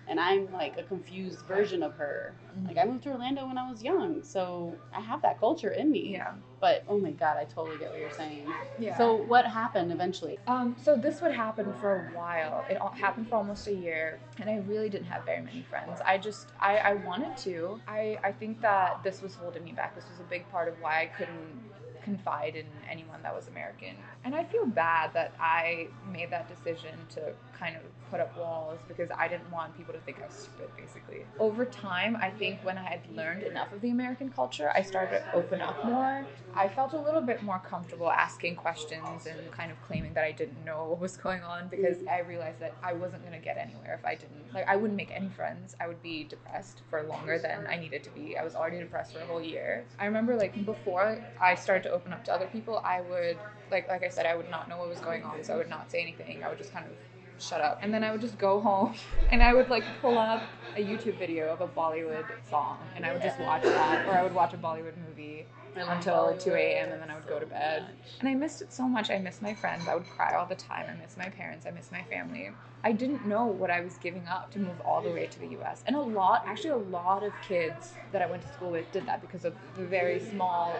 [0.08, 2.34] and i'm like a confused version of her.
[2.34, 2.66] Mm-hmm.
[2.68, 5.90] Like I moved to Orlando when I was young, so I have that culture in
[5.90, 6.12] me.
[6.12, 6.32] Yeah.
[6.60, 8.46] But oh my god, I totally get what you're saying.
[8.78, 8.96] Yeah.
[8.98, 10.38] So what happened eventually?
[10.46, 12.66] Um, so this would happen for a while.
[12.68, 16.00] It happened for almost a year, and I really didn't have very many friends.
[16.04, 17.80] I just I, I wanted to.
[17.88, 19.94] I I think that this was holding me back.
[19.94, 21.70] This was a big part of why I couldn't
[22.02, 23.96] confide in anyone that was American.
[24.24, 28.78] And I feel bad that I made that decision to kind of put up walls
[28.88, 31.24] because I didn't want people to think I was stupid, basically.
[31.38, 35.20] Over time, I think when I had learned enough of the American culture, I started
[35.20, 36.26] to open up more.
[36.54, 40.32] I felt a little bit more comfortable asking questions and kind of claiming that I
[40.32, 43.56] didn't know what was going on because I realized that I wasn't going to get
[43.56, 44.52] anywhere if I didn't.
[44.52, 45.76] Like, I wouldn't make any friends.
[45.80, 48.36] I would be depressed for longer than I needed to be.
[48.36, 49.84] I was already depressed for a whole year.
[49.98, 53.38] I remember, like, before I started to open up to other people, I would,
[53.70, 55.68] like, like I said, I would not know what was going on, so I would
[55.68, 56.42] not say anything.
[56.44, 56.92] I would just kind of
[57.40, 57.78] shut up.
[57.82, 58.94] And then I would just go home
[59.30, 60.42] and I would like pull up
[60.76, 64.22] a YouTube video of a Bollywood song and I would just watch that or I
[64.22, 66.92] would watch a Bollywood movie until 2 a.m.
[66.92, 67.84] and then I would go to bed.
[68.20, 69.10] And I missed it so much.
[69.10, 69.88] I miss my friends.
[69.88, 70.86] I would cry all the time.
[70.88, 71.66] I miss my parents.
[71.66, 72.50] I miss my family.
[72.82, 75.48] I didn't know what I was giving up to move all the way to the
[75.60, 75.82] US.
[75.86, 79.06] And a lot, actually, a lot of kids that I went to school with did
[79.06, 80.74] that because of the very small,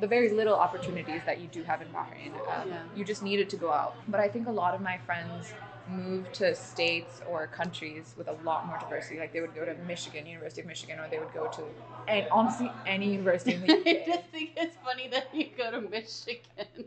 [0.00, 2.32] the very little opportunities that you do have in Bahrain.
[2.48, 2.72] Um.
[2.94, 3.96] You just needed to go out.
[4.08, 5.52] But I think a lot of my friends
[5.88, 9.18] moved to states or countries with a lot more diversity.
[9.18, 11.62] Like they would go to Michigan, University of Michigan, or they would go to,
[12.08, 15.80] and honestly, any university in the I just think it's funny that you go to
[15.80, 16.40] Michigan.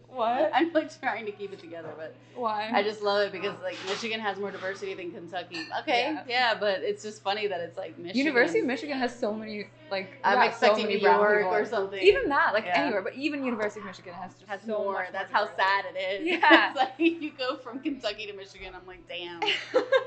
[0.09, 0.51] What?
[0.55, 2.69] I'm like trying to keep it together, but Why?
[2.73, 5.59] I just love it because like Michigan has more diversity than Kentucky.
[5.81, 6.23] Okay, Yeah.
[6.27, 8.17] yeah, but it's just funny that it's like Michigan.
[8.25, 11.53] University of Michigan has so many like I'm yeah, so expecting many New York people.
[11.53, 11.99] or something.
[12.01, 12.81] Even that, like Yeah.
[12.83, 14.93] anywhere, but even University of Michigan has just has so more.
[14.93, 16.27] much That's more how sad it is.
[16.41, 16.69] Yeah.
[16.71, 18.73] it's like you go from Kentucky to Michigan.
[18.75, 19.41] I'm like, damn.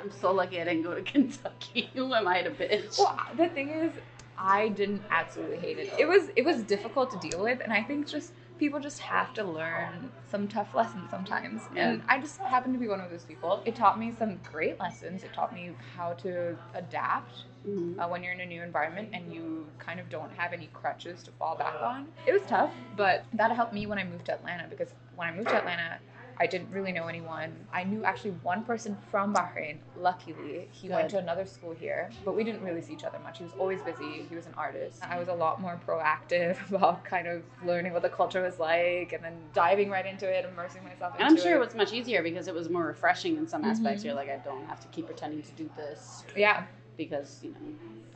[0.03, 1.91] I'm so lucky I didn't go to Kentucky.
[1.95, 2.99] Who am I to bitch?
[2.99, 3.93] Well, the thing is,
[4.39, 5.93] I didn't absolutely hate it.
[5.99, 9.33] It was it was difficult to deal with, and I think just people just have
[9.35, 11.63] to learn some tough lessons sometimes.
[11.75, 11.91] Yeah.
[11.91, 13.63] And I just happened to be one of those people.
[13.67, 15.25] It taught me some great lessons.
[15.25, 17.99] It taught me how to adapt Mhm.
[17.99, 21.23] uh, when you're in a new environment and you kind of don't have any crutches
[21.25, 22.07] to fall back on.
[22.27, 25.33] It was tough, but that helped me when I moved to Atlanta because when I
[25.33, 25.99] moved to Atlanta,
[26.41, 27.55] I didn't really know anyone.
[27.71, 29.77] I knew actually one person from Bahrain.
[29.95, 33.39] Luckily, he went to another school here, but we didn't really see each other much.
[33.39, 34.25] He was always busy.
[34.27, 35.03] He was an artist.
[35.03, 39.13] I was a lot more proactive about kind of learning what the culture was like
[39.13, 41.25] and then diving right into it, immersing myself in it.
[41.27, 41.67] And I'm sure it it.
[41.67, 44.01] was much easier because it was more refreshing in some aspects.
[44.03, 44.07] Mhm.
[44.07, 46.65] You're like, I don't have to keep pretending to do this Yeah,
[46.97, 47.59] because you know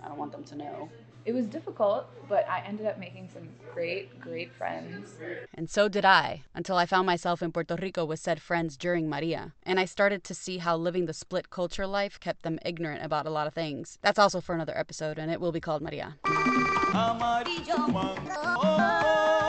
[0.02, 0.90] I don't want them to know.
[1.24, 5.16] It was difficult, but I ended up making some great, great friends.
[5.54, 9.08] And so did I, until I found myself in Puerto Rico with said friends during
[9.08, 9.54] Maria.
[9.62, 13.26] And I started to see how living the split culture life kept them ignorant about
[13.26, 13.98] a lot of things.
[14.02, 16.16] That's also for another episode, and it will be called Maria.
[18.56, 19.48] Oh.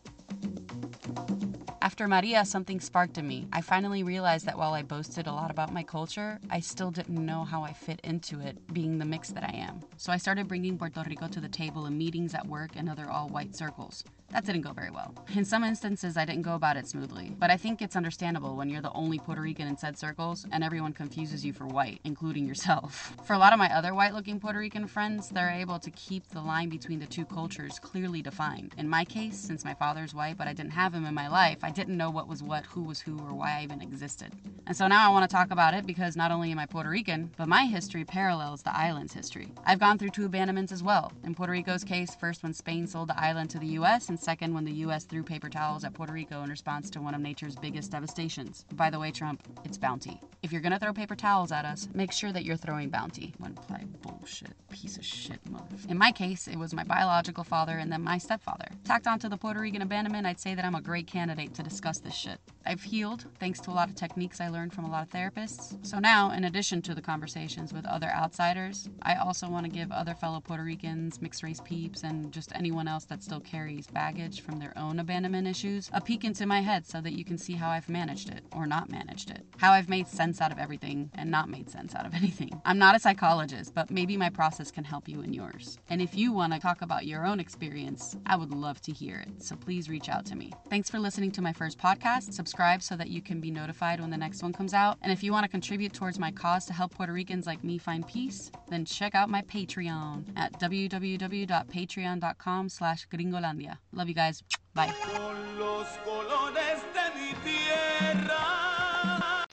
[1.85, 3.47] After Maria, something sparked in me.
[3.53, 7.23] I finally realized that while I boasted a lot about my culture, I still didn't
[7.23, 9.83] know how I fit into it, being the mix that I am.
[9.95, 13.07] So I started bringing Puerto Rico to the table in meetings at work and other
[13.07, 14.03] all white circles.
[14.35, 15.13] That didn't go very well.
[15.33, 18.69] In some instances, I didn't go about it smoothly, but I think it's understandable when
[18.69, 22.45] you're the only Puerto Rican in said circles and everyone confuses you for white, including
[22.45, 23.13] yourself.
[23.23, 26.27] For a lot of my other white looking Puerto Rican friends, they're able to keep
[26.27, 28.75] the line between the two cultures clearly defined.
[28.77, 31.59] In my case, since my father's white, but I didn't have him in my life,
[31.63, 34.33] I didn't know what was what, who was who, or why I even existed.
[34.67, 36.89] And so now I want to talk about it because not only am I Puerto
[36.89, 39.53] Rican, but my history parallels the island's history.
[39.65, 41.13] I've gone through two abandonments as well.
[41.23, 44.55] In Puerto Rico's case, first when Spain sold the island to the US, and second
[44.55, 47.55] when the US threw paper towels at Puerto Rico in response to one of nature's
[47.55, 48.65] biggest devastations.
[48.73, 50.19] By the way, Trump, it's bounty.
[50.41, 53.35] If you're gonna throw paper towels at us, make sure that you're throwing bounty.
[53.37, 55.75] One ply bullshit, piece of shit, mother.
[55.89, 58.65] In my case, it was my biological father and then my stepfather.
[58.83, 61.99] Tacked onto the Puerto Rican abandonment, I'd say that I'm a great candidate to discuss
[61.99, 62.39] this shit.
[62.65, 65.85] I've healed thanks to a lot of techniques I learned from a lot of therapists.
[65.85, 69.91] So now, in addition to the conversations with other outsiders, I also want to give
[69.91, 74.41] other fellow Puerto Ricans, mixed race peeps, and just anyone else that still carries baggage
[74.41, 77.53] from their own abandonment issues a peek into my head so that you can see
[77.53, 79.43] how I've managed it or not managed it.
[79.57, 82.61] How I've made sense out of everything and not made sense out of anything.
[82.65, 85.79] I'm not a psychologist, but maybe my process can help you in yours.
[85.89, 89.17] And if you want to talk about your own experience, I would love to hear
[89.17, 89.41] it.
[89.41, 90.53] So please reach out to me.
[90.69, 92.33] Thanks for listening to my first podcast.
[92.33, 94.99] Subscribe so that you can be notified when the next one comes out.
[95.01, 97.79] And if you want to contribute towards my cause to help Puerto Ricans like me
[97.79, 103.79] find peace, then check out my Patreon at www.patreon.com slash gringolandia.
[103.95, 104.43] Love you guys.
[104.73, 104.93] Bye.
[105.15, 109.45] Con los colores de mi tierra.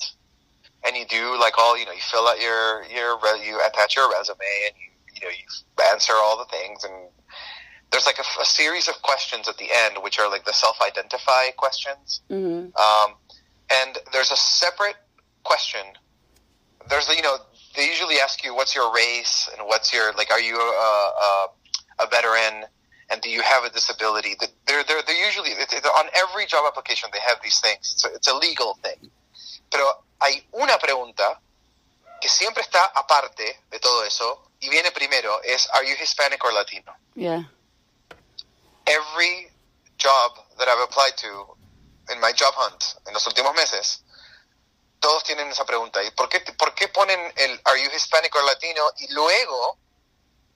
[0.84, 3.94] and you do like all you know you fill out your your re- you attach
[3.94, 6.94] your resume and you you know, you answer all the things, and
[7.90, 11.50] there's like a, a series of questions at the end, which are like the self-identify
[11.56, 12.22] questions.
[12.30, 12.74] Mm-hmm.
[12.76, 13.16] Um,
[13.70, 14.96] and there's a separate
[15.44, 15.80] question.
[16.88, 17.36] There's, you know,
[17.76, 21.46] they usually ask you, what's your race and what's your, like, are you a, a,
[22.00, 22.64] a veteran
[23.12, 24.34] and do you have a disability?
[24.40, 27.92] They're, they're, they're usually, on every job application, they have these things.
[27.92, 29.10] It's a, it's a legal thing.
[29.70, 31.38] Pero hay una pregunta
[32.20, 36.52] que siempre está aparte de todo eso y viene primero, es, are you Hispanic or
[36.52, 36.94] Latino?
[37.14, 37.44] Yeah.
[38.86, 39.50] Every
[39.98, 41.56] job that I've applied to
[42.12, 44.02] in my job hunt en los últimos meses,
[45.00, 46.02] todos tienen esa pregunta.
[46.02, 48.82] ¿Y por qué, por qué ponen el Are you Hispanic or Latino?
[48.98, 49.78] Y luego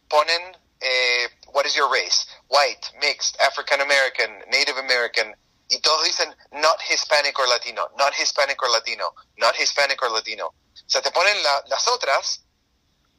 [0.09, 2.27] ponen eh, What is your race?
[2.49, 5.35] White, mixed, African American, Native American.
[5.71, 9.07] Y todos dicen not Hispanic or Latino, not Hispanic or Latino,
[9.39, 10.47] not Hispanic or Latino.
[10.47, 10.53] O
[10.87, 12.45] sea, te ponen la, las otras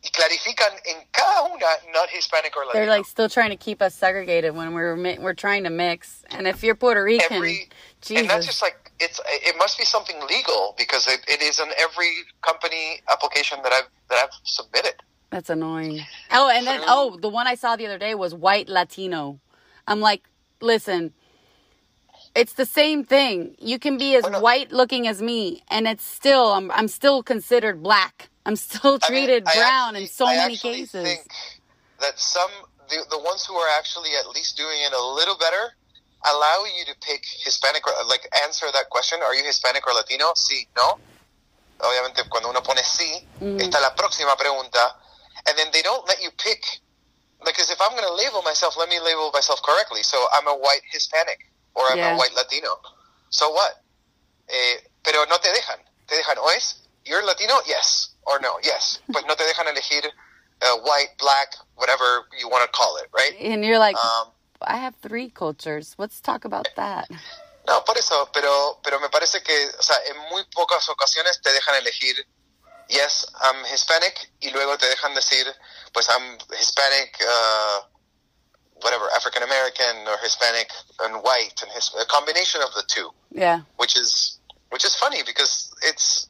[0.01, 2.85] y clarifican en cada una not Hispanic or Latino.
[2.85, 6.23] They're like still trying to keep us segregated when we're mi- we're trying to mix.
[6.29, 7.69] And if you're Puerto Rican, Every,
[8.01, 8.21] Jesus.
[8.21, 11.67] and that's just like it's it must be something legal because it, it is in
[11.77, 14.93] every company application that I've that I've submitted.
[15.31, 16.05] That's annoying.
[16.37, 19.39] Oh, and then oh, the one I saw the other day was white Latino.
[19.87, 20.23] I'm like,
[20.61, 21.13] listen,
[22.35, 23.55] it's the same thing.
[23.59, 24.39] You can be as Well, no.
[24.41, 28.29] white looking as me, and it's still I'm I'm still considered black.
[28.45, 31.03] I'm still I mean, treated I brown actually- in so I many cases.
[31.03, 31.25] Think
[31.99, 32.51] that some
[32.89, 35.73] the, the ones who are actually at least doing it a little better
[36.25, 39.19] allow you to pick Hispanic or like answer that question.
[39.23, 40.33] Are you Hispanic or Latino?
[40.35, 40.99] Sí, no.
[41.79, 43.59] Obviamente cuando uno pone sí, Mm.
[43.61, 44.95] está la próxima pregunta,
[45.47, 46.63] and then they don't let you pick.
[47.45, 50.01] Because if I'm going to label myself, let me label myself correctly.
[50.03, 51.39] So I'm a white Hispanic
[51.75, 52.13] or I'm Yeah.
[52.15, 52.79] a white Latino.
[53.29, 53.83] So what?
[54.49, 55.79] Eh, pero no te dejan.
[56.07, 58.99] Te dejan o es you're Latino, yes or no, yes.
[59.13, 60.03] Pues no te dejan elegir
[60.61, 63.33] uh, white, black, whatever you want to call it, right?
[63.39, 64.31] and you're like, Um,
[64.61, 65.93] I have three cultures.
[65.97, 67.07] Let's talk about that.
[67.67, 71.51] no, por eso, pero, pero me parece que, o sea, en muy pocas ocasiones te
[71.53, 72.15] dejan elegir,
[72.89, 75.45] yes, I'm Hispanic, y luego te dejan decir,
[75.93, 77.81] pues I'm Hispanic, uh,
[78.81, 80.69] whatever, African American or Hispanic
[81.01, 83.09] and white, and his, a combination of the two.
[83.31, 83.61] Yeah.
[83.77, 86.27] which is which is funny because it's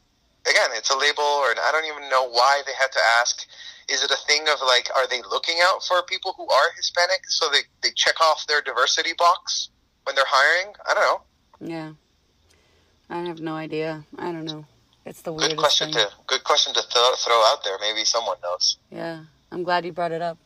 [0.49, 3.45] again it's a label and I don't even know why they had to ask.
[3.89, 7.21] Is it a thing of like are they looking out for people who are Hispanic
[7.29, 9.69] so they, they check off their diversity box
[10.03, 10.73] when they're hiring?
[10.89, 11.21] I don't know.
[11.75, 11.91] Yeah.
[13.09, 14.03] I have no idea.
[14.17, 14.65] I don't know.
[15.07, 16.05] It's the Good question thing.
[16.05, 17.77] to good question to th- throw out there.
[17.79, 18.77] Maybe someone knows.
[18.91, 20.37] Yeah, I'm glad you brought it up.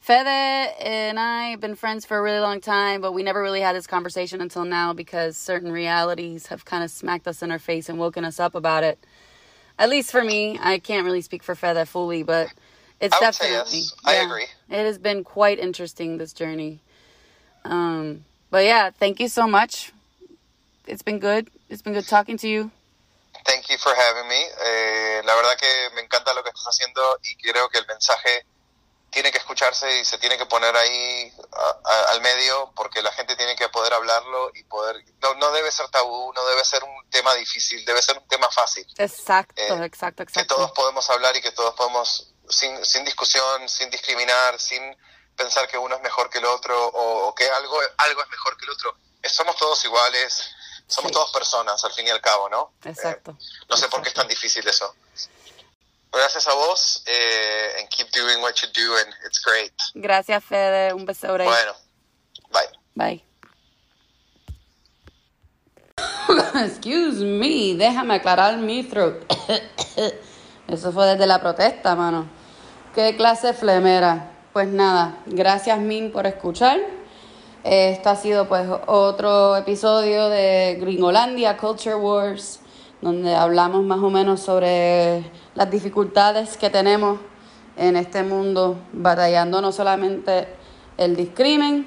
[0.00, 3.62] Fede and I have been friends for a really long time, but we never really
[3.62, 7.58] had this conversation until now because certain realities have kind of smacked us in our
[7.58, 8.98] face and woken us up about it.
[9.78, 12.52] At least for me, I can't really speak for Fede fully, but
[13.00, 13.78] it's I would say definitely.
[13.78, 13.94] yes.
[14.04, 14.46] I agree.
[14.68, 16.80] It has been quite interesting this journey.
[17.64, 19.92] Um, but yeah, thank you so much.
[20.86, 21.48] It's been good.
[21.70, 22.70] It's been good talking to you.
[23.44, 24.40] Thank you for having me.
[24.64, 28.46] Eh, la verdad que me encanta lo que estás haciendo y creo que el mensaje
[29.10, 33.12] tiene que escucharse y se tiene que poner ahí a- a- al medio porque la
[33.12, 35.04] gente tiene que poder hablarlo y poder...
[35.22, 38.50] No, no debe ser tabú, no debe ser un tema difícil, debe ser un tema
[38.50, 38.84] fácil.
[38.96, 40.74] Exacto, Eh, exacto, Que todos exacto.
[40.74, 44.82] podemos hablar y que todos podemos, sin, sin discusión, sin discriminar, sin
[45.36, 48.56] pensar que uno es mejor que el otro o, o que algo, algo es mejor
[48.56, 48.96] que el otro.
[49.22, 50.50] Somos todos iguales,
[50.86, 51.14] somos Sí.
[51.14, 52.72] todos personas al fin y al cabo, ¿no?
[52.84, 53.32] Exacto.
[53.32, 54.94] Eh, no sé por qué es tan difícil eso.
[56.12, 59.72] Gracias a vos, eh, and keep doing what you do, and it's great.
[59.94, 60.92] Gracias, Fede.
[60.92, 61.26] Un beso.
[61.26, 61.72] Bueno,
[62.50, 62.68] bye.
[62.94, 63.24] Bye.
[66.66, 69.24] Excuse me, déjame aclarar mi throat.
[70.68, 72.28] Eso fue desde la protesta, mano.
[72.94, 74.30] ¿Qué clase de flemera?
[74.52, 76.78] Pues nada, gracias Min por escuchar.
[77.64, 82.60] Esto ha sido pues otro episodio de Gringolandia Culture Wars,
[83.00, 85.24] donde hablamos más o menos sobre
[85.54, 87.18] las dificultades que tenemos
[87.78, 90.46] en este mundo, batallando no solamente
[90.98, 91.86] el discrimen,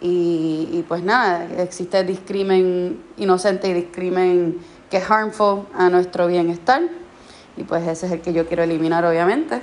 [0.00, 4.58] y, y pues nada, existe discrimen inocente y discrimen
[4.90, 6.82] que es harmful a nuestro bienestar.
[7.56, 9.62] Y pues ese es el que yo quiero eliminar, obviamente.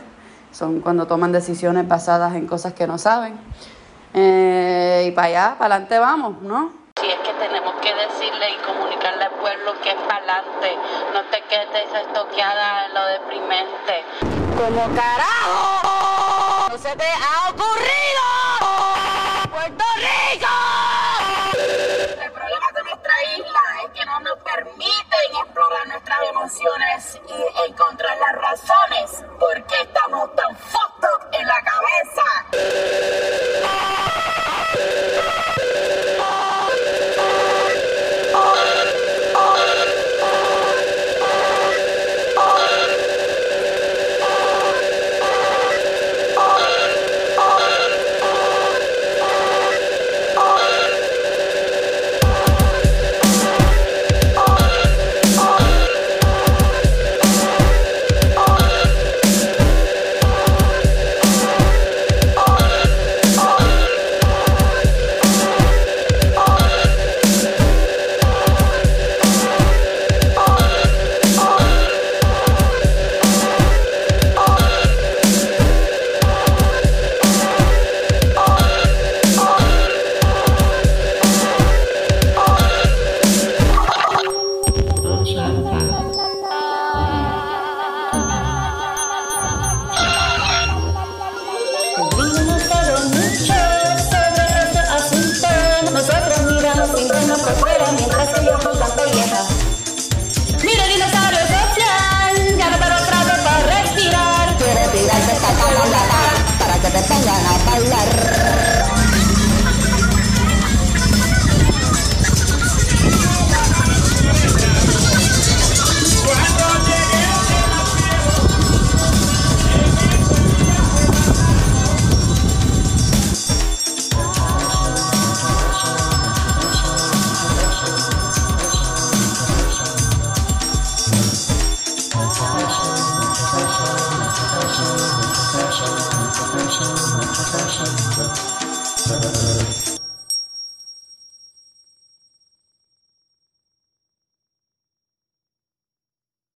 [0.53, 3.33] Son cuando toman decisiones basadas en cosas que no saben.
[4.13, 6.71] Eh, y para allá, para adelante vamos, ¿no?
[6.99, 10.77] Si es que tenemos que decirle y comunicarle al pueblo que es para adelante,
[11.13, 14.03] no te quedes estoqueada en lo deprimente.
[14.57, 16.69] ¡Como carajo!
[16.71, 18.21] ¡No se te ha ocurrido!
[19.49, 20.47] ¡Puerto Rico!
[22.21, 28.17] El problema de nuestra isla es que no nos permiten explorar nuestras emociones y encontrar
[28.17, 32.23] las razones por qué estamos tan fucked up en la cabeza.